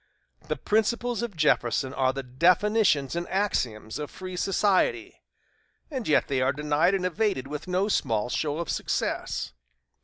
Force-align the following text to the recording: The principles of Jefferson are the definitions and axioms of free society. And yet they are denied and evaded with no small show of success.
The 0.47 0.55
principles 0.55 1.21
of 1.21 1.35
Jefferson 1.37 1.93
are 1.93 2.11
the 2.11 2.23
definitions 2.23 3.15
and 3.15 3.29
axioms 3.29 3.99
of 3.99 4.09
free 4.09 4.35
society. 4.35 5.21
And 5.91 6.07
yet 6.07 6.27
they 6.27 6.41
are 6.41 6.51
denied 6.51 6.95
and 6.95 7.05
evaded 7.05 7.45
with 7.45 7.67
no 7.67 7.87
small 7.87 8.27
show 8.27 8.57
of 8.57 8.71
success. 8.71 9.53